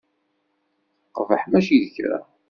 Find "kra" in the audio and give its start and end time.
1.95-2.19